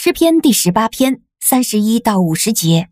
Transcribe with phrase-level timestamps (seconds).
[0.00, 2.88] 诗篇第十八篇三十一到五十节。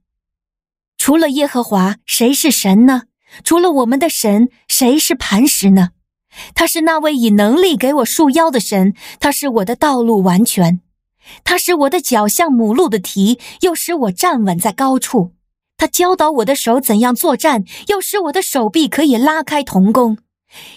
[0.98, 3.02] 除了耶和华，谁是神呢？
[3.44, 5.90] 除了我们的神，谁是磐石呢？
[6.52, 10.80] 他是那位以能力给我束腰的神，他是我的道路完全，
[11.44, 15.30] 他使我的脚像母鹿的蹄，又使我站稳在高处。
[15.76, 20.18] 他教导我的手怎样作战，又使我的手臂可以拉开铜弓。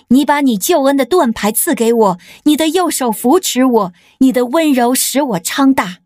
[0.09, 6.01] 你把你救恩的盾牌赐给我，你的右手扶持我，你的温柔使我昌大。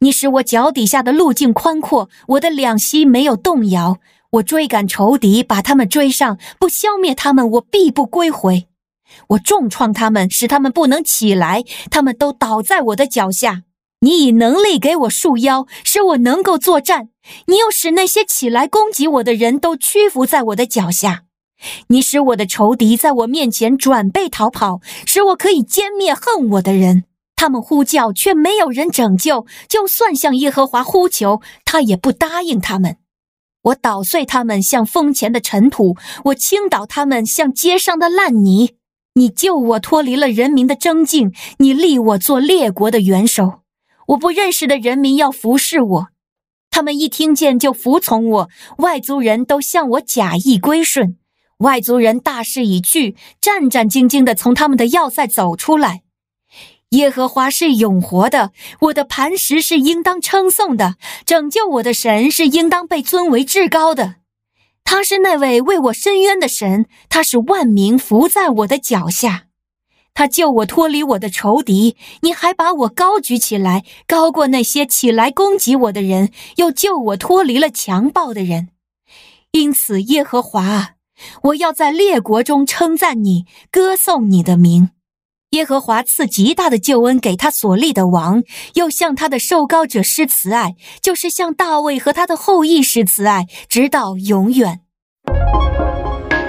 [0.00, 3.98] 你使我脚底下的路径宽阔，我的两膝没有动摇。
[4.32, 8.68] 我追赶仇敌，把他们追上，不消灭他们，我必不归回。
[9.28, 13.62] 我重创他们，使他们不能起来，他们都倒在我的脚下。
[14.00, 17.08] 你以能力给我束腰，使我能够作战。
[17.46, 21.24] 你又使那些起来攻击我的人都屈服在我的脚下。
[21.88, 27.04] 你使我的仇敌在我面前转背逃跑，使我可以歼灭恨我的人。
[27.38, 32.96] 他们呼叫，却没有人拯救；就算向耶和华呼求，他也不答应他们。
[33.62, 38.72] 我捣碎他们，像风前的尘土；我倾倒他们，像街上的烂泥。
[39.14, 43.60] 你救我脱离了人民的争竞，你立我做列国的元首。
[44.08, 46.08] 我不认识的人民要服侍我，
[46.70, 48.50] 他们一听见就服从我。
[48.78, 51.16] 外族人都向我假意归顺，
[51.58, 56.02] 外族人大势已去，战战兢兢地从他们的要塞走出来。
[56.90, 64.16] 耶和华是永活的，我的磐石是应当称颂的，拯救我的神是应当被尊为至高的。
[64.84, 69.44] 他是那位为我伸冤的神，他是万民伏在我的脚下。
[70.14, 78.70] 他救我脱离我的仇敌，你还把我高举起来，高过那些起来攻击我的人，又救我脱离了强暴的人。
[79.52, 80.94] 因此，耶和华，
[81.42, 84.90] 我要在列国中称赞你，歌颂你的名。
[85.52, 88.42] 耶和华赐极大的救恩给他所立的王，
[88.74, 94.80] 又向他的受膏者施慈爱，就是向大卫和他的后裔施慈爱，直到永远。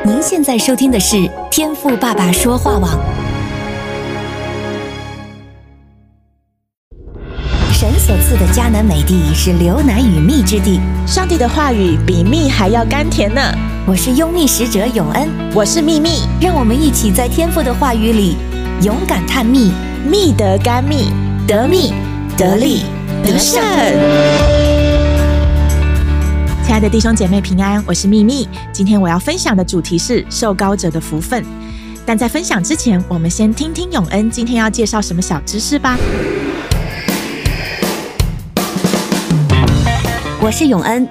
[0.03, 2.99] 您现在收听的是天赋爸爸说话网。
[7.71, 13.39] 神所赐的迦南美地是牛奶与蜜之地，上帝的话语比蜜还要甘甜呢。
[13.88, 18.36] 我是优蜜使者永恩，我是蜜蜜，让我们一起在天赋的话语里。
[18.81, 19.73] 勇敢探秘，
[20.09, 21.11] 蜜得甘蜜，
[21.45, 21.91] 得蜜
[22.37, 22.83] 得利
[23.25, 23.61] 得胜。
[26.63, 28.47] 亲爱的弟兄姐妹平安，我是秘密。
[28.71, 31.43] 今天我要分享的主题是受膏者的福分。
[32.05, 35.97] 但在分享之前，我们先听听永恩今天要介绍什么小知识吧。
[40.41, 41.05] 我是永恩。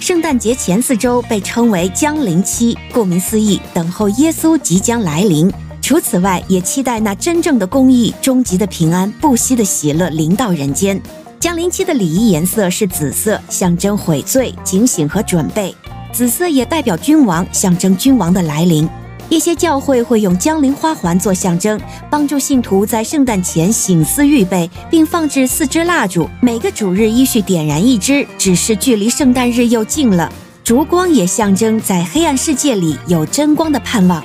[0.00, 5.52] 圣诞节前四周被称为降临期，顾名思义，等候耶稣即将来临。
[5.90, 11.02] 除此外，也期待那真正的公益、终极的平安、不息的喜乐临到人间。
[11.40, 15.74] 降临期的礼仪颜色是紫色，象征悔罪、警醒和准备。
[16.12, 18.88] 紫色也代表君王，象征君王的来临。
[19.28, 21.76] 一些教会会用降临花环做象征，
[22.08, 30.32] 帮助信徒在圣诞前醒思预备，并放置四支蜡烛，每个主日依序点燃一支，只是距离圣诞日又近了。
[30.62, 34.24] 烛光也象征在黑暗世界里有真光的盼望。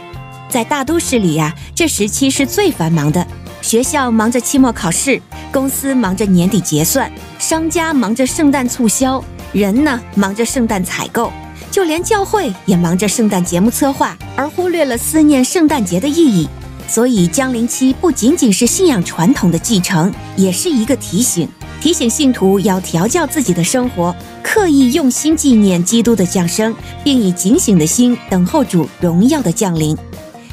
[0.49, 3.25] 在大都市里呀、啊，这时期是最繁忙的。
[3.61, 5.19] 学校忙着期末考试，
[5.51, 9.23] 公司忙着年底结算，商家忙着圣诞促销，
[9.53, 11.31] 人呢忙着圣诞采购，
[11.71, 16.47] 就连教会也忙着圣诞节目策划，而忽略了思念圣诞节的意义。
[16.87, 21.49] 所以降临期不仅仅是信仰传统的继承，也是一个提醒，
[21.81, 29.97] 提醒信徒要调教自己的生活，刻意用心纪念基督的降生，并以警醒的心等候主荣耀的降临。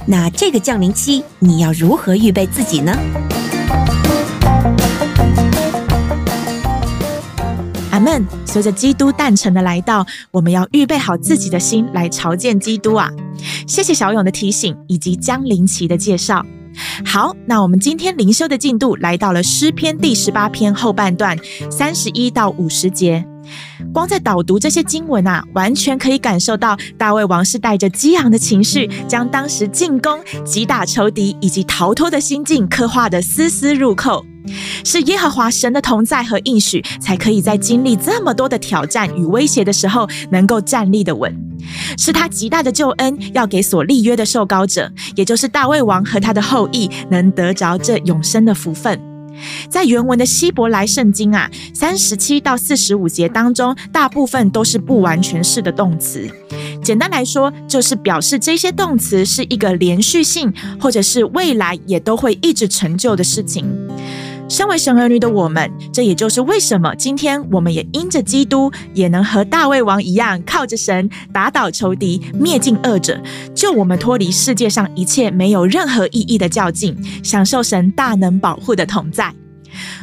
[0.07, 2.93] 那这个降临期，你要如何预备自己呢？
[7.91, 8.25] 阿门。
[8.45, 13.09] 随着基督诞辰的来到，我们要预备好自己的心来朝见基督啊！
[13.67, 16.45] 谢谢小勇的提醒以及降临期的介绍。
[17.07, 21.39] 好，那我们今天灵修的进度来到了诗篇第十八篇后半段，
[21.71, 23.25] 三十一到五十节。
[23.93, 34.25] 光在导读这些经文啊，完全可以感受到大卫王是带着激昂的情绪，将当时进攻、击打仇敌以及逃脱的心境刻画得丝丝入扣。
[34.85, 41.33] 是耶和华神的同在和应许，才可以在经历这么多的挑战与威胁的时候，能够站立得稳。
[41.97, 49.12] 是他极大的救恩，要给所立约的受膏者，也就是大卫王和他的后裔，能得着这永生的福分。
[49.69, 56.29] 在原文的希伯来圣经啊，三十七到四十五节当中，大部分都是不完全式的动词。
[56.83, 63.65] 简单来说，就是表示这些动词是一个连续性，或者是未来也都会一直成就的事情。
[64.49, 73.19] 身为神儿女的我们，这也就是为什么今天我们也因着基督，也能和大卫王一样，靠着神打倒仇敌，灭尽恶者，
[73.55, 79.35] 救我们脱离世界上一切没有任何意义的较劲，享受神大能保护的同在。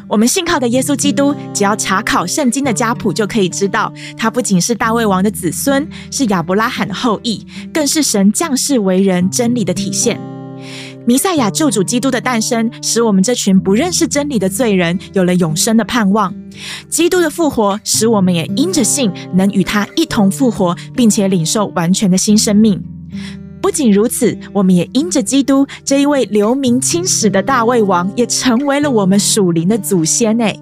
[0.07, 10.19] 我们信靠的耶稣基督，只要查考圣经的家谱，就可以知道，他不仅是大卫王的子孙，是亚伯拉罕的后裔，更是神降世为人真理的体现。
[11.09, 16.31] 弥赛亚救主基督的诞生，使我们这群不认识真理的罪人有了永生的盼望；
[16.87, 22.79] 基督的复活，使我们也因着信，能与他一同复活，并且领受完全的新生命。
[23.59, 30.59] 不仅如此，我们也因着基督这一位留名青史的大卫王，也成为了我们属灵的祖先诶。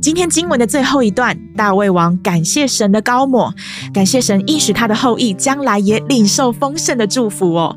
[0.00, 3.52] 今天经文的最后一段，大卫王感谢神的高抹，
[3.92, 7.76] 感谢神应许他的后裔将来也领受丰盛的祝福哦。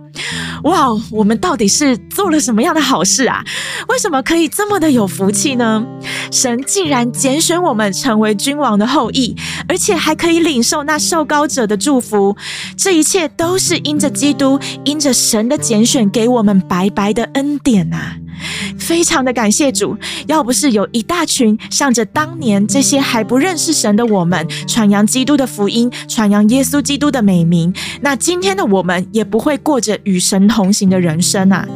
[0.64, 3.44] 哇，我们到底是做了什么样的好事啊？
[3.90, 5.86] 为什么可以这么的有福气呢？
[6.32, 9.36] 神竟然拣选我们成为君王的后裔，
[9.68, 12.38] 而且还可以领受那受膏者的祝福。
[12.78, 18.23] 这一切都是因着基督，因着神的拣选给我们白白的恩典呐、啊。
[18.78, 19.98] 非常的感谢主，
[20.28, 31.68] 要不是有一大群向着当年这些还不认识神的我们，传扬基督的福音，传扬耶稣基督的美名，那今天的我们也不会过着与神同行的人生啊！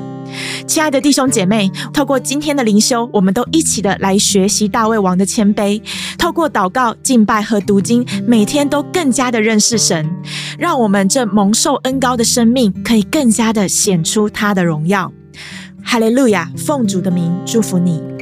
[0.67, 5.81] 亲爱的弟兄姐妹，透过今天的灵修，我们都一起的来学习大卫王的谦卑，
[6.17, 10.09] 透过祷告、敬拜和读经，每天都更加的认识神，
[10.59, 15.11] 让我们这蒙受恩膏的生命可以更加的显出他的荣耀。
[15.89, 16.51] 哈利路亚！
[16.57, 18.16] 奉主的名祝福你。